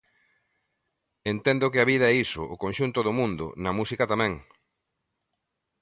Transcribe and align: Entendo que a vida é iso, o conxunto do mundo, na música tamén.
Entendo 1.33 1.71
que 1.73 1.79
a 1.81 1.87
vida 1.91 2.05
é 2.11 2.15
iso, 2.25 2.41
o 2.53 2.59
conxunto 2.63 2.99
do 3.03 3.15
mundo, 3.19 3.45
na 3.63 3.71
música 3.79 4.09
tamén. 4.11 4.33